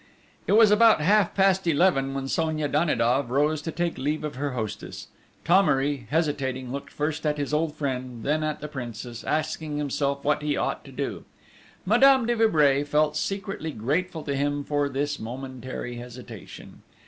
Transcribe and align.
It 0.47 0.53
was 0.53 0.71
about 0.71 1.01
half 1.01 1.35
past 1.35 1.67
eleven 1.67 2.15
when 2.15 2.27
Sonia 2.27 2.67
Danidoff 2.67 3.29
rose 3.29 3.61
to 3.61 3.71
take 3.71 3.99
leave 3.99 4.23
of 4.23 4.33
her 4.33 4.53
hostess. 4.53 5.09
Thomery, 5.45 6.07
hesitating, 6.09 6.71
looked 6.71 6.89
first 6.91 7.23
at 7.23 7.37
his 7.37 7.53
old 7.53 7.75
friend, 7.75 8.23
then 8.23 8.41
at 8.43 8.61
the 8.61 8.67
Princess, 8.67 9.23
asking 9.23 9.77
himself 9.77 10.23
what 10.25 10.41
he 10.41 10.57
ought 10.57 10.83
to 10.85 10.91
do. 10.91 11.23
Madame 11.85 12.25
de 12.25 12.35
Vibray 12.35 12.83
felt 12.83 13.15
secretly 13.15 13.69
grateful 13.69 14.23
to 14.23 14.35
him 14.35 14.63
for 14.63 14.89
this 14.89 15.19
momentary 15.19 15.97
hesitation. 15.97 16.81